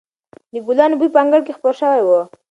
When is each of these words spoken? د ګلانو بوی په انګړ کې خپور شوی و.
د 0.53 0.55
ګلانو 0.65 0.97
بوی 0.99 1.09
په 1.13 1.19
انګړ 1.23 1.41
کې 1.45 1.55
خپور 1.57 1.73
شوی 1.81 2.01
و. 2.03 2.09